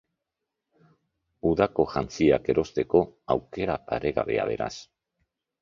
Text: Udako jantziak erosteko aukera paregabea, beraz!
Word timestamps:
Udako 1.49 1.85
jantziak 1.93 2.51
erosteko 2.55 3.05
aukera 3.37 3.79
paregabea, 3.93 4.51
beraz! 4.55 4.75